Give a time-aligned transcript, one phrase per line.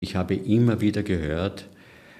[0.00, 1.66] Ich habe immer wieder gehört,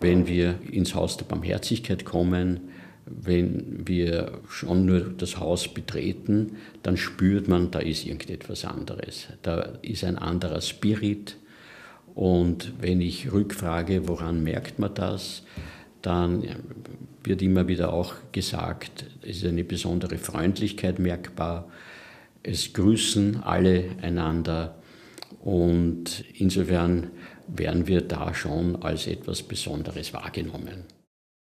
[0.00, 2.60] wenn wir ins Haus der Barmherzigkeit kommen,
[3.06, 9.28] wenn wir schon nur das Haus betreten, dann spürt man, da ist irgendetwas anderes.
[9.42, 11.36] Da ist ein anderer Spirit.
[12.14, 15.42] Und wenn ich rückfrage, woran merkt man das,
[16.02, 16.44] dann
[17.24, 21.70] wird immer wieder auch gesagt, es ist eine besondere Freundlichkeit merkbar.
[22.42, 24.81] Es grüßen alle einander.
[25.42, 27.10] Und insofern
[27.48, 30.84] werden wir da schon als etwas Besonderes wahrgenommen.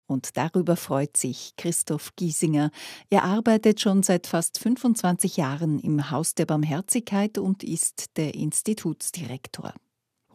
[0.07, 2.71] Und darüber freut sich Christoph Giesinger.
[3.11, 9.73] Er arbeitet schon seit fast 25 Jahren im Haus der Barmherzigkeit und ist der Institutsdirektor.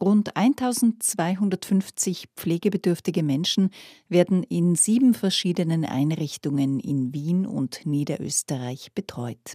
[0.00, 3.70] Rund 1250 pflegebedürftige Menschen
[4.08, 9.54] werden in sieben verschiedenen Einrichtungen in Wien und Niederösterreich betreut.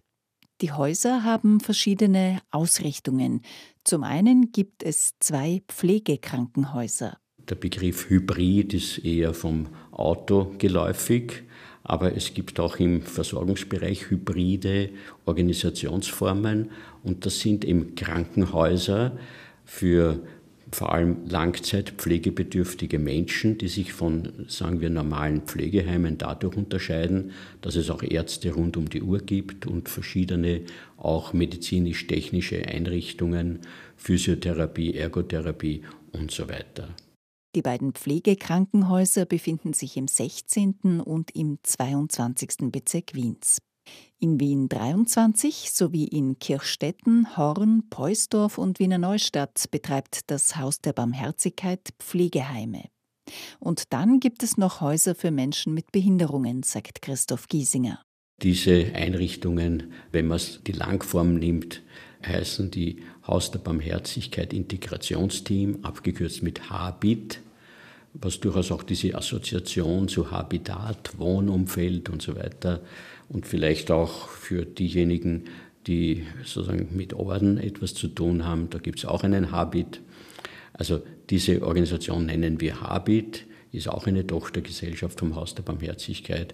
[0.61, 3.41] Die Häuser haben verschiedene Ausrichtungen.
[3.83, 7.17] Zum einen gibt es zwei Pflegekrankenhäuser.
[7.49, 11.43] Der Begriff Hybrid ist eher vom Auto geläufig,
[11.81, 14.91] aber es gibt auch im Versorgungsbereich hybride
[15.25, 16.69] Organisationsformen
[17.03, 19.17] und das sind eben Krankenhäuser
[19.65, 20.21] für
[20.71, 27.89] vor allem langzeitpflegebedürftige Menschen, die sich von, sagen wir, normalen Pflegeheimen dadurch unterscheiden, dass es
[27.89, 30.61] auch Ärzte rund um die Uhr gibt und verschiedene
[30.97, 33.59] auch medizinisch-technische Einrichtungen,
[33.97, 36.89] Physiotherapie, Ergotherapie und so weiter.
[37.53, 41.01] Die beiden Pflegekrankenhäuser befinden sich im 16.
[41.01, 42.71] und im 22.
[42.71, 43.57] Bezirk Wiens.
[44.23, 50.93] In Wien 23 sowie in Kirchstetten, Horn, Peusdorf und Wiener Neustadt betreibt das Haus der
[50.93, 52.83] Barmherzigkeit Pflegeheime.
[53.59, 57.99] Und dann gibt es noch Häuser für Menschen mit Behinderungen, sagt Christoph Giesinger.
[58.43, 61.81] Diese Einrichtungen, wenn man die Langform nimmt,
[62.23, 67.39] heißen die Haus der Barmherzigkeit Integrationsteam, abgekürzt mit HABIT,
[68.13, 72.81] was durchaus auch diese Assoziation zu Habitat, Wohnumfeld und so weiter
[73.29, 75.45] und vielleicht auch für diejenigen,
[75.87, 80.01] die sozusagen mit Orden etwas zu tun haben, da gibt es auch einen Habit.
[80.73, 86.53] Also diese Organisation nennen wir Habit, ist auch eine Tochtergesellschaft vom Haus der Barmherzigkeit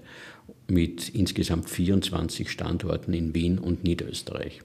[0.68, 4.62] mit insgesamt 24 Standorten in Wien und Niederösterreich.